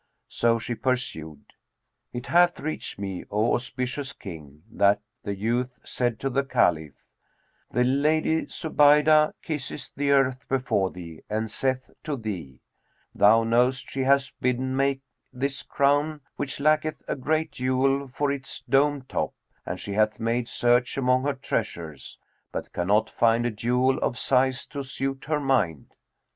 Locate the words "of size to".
23.99-24.83